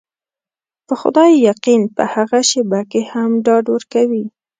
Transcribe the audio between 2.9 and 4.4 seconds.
کې هم ډاډ ورکوي.